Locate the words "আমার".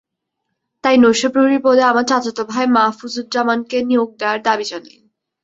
1.85-2.05